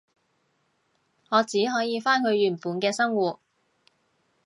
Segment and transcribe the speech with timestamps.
[1.29, 3.39] 我只可以返去原本嘅生活